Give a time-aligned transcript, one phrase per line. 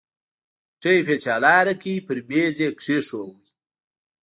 [0.81, 3.41] ټېپ يې چالان کړ پر ميز يې کښېښود.